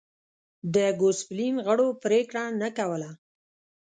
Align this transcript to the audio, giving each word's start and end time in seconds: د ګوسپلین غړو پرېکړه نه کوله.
د 0.73 0.75
ګوسپلین 1.01 1.55
غړو 1.65 1.87
پرېکړه 2.03 2.43
نه 2.61 2.69
کوله. 2.77 3.11